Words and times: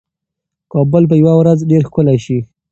کابل 0.73 1.03
به 1.09 1.15
یوه 1.21 1.33
ورځ 1.41 1.59
ډېر 1.71 1.81
ښکلی 1.89 2.17
شي. 2.25 2.37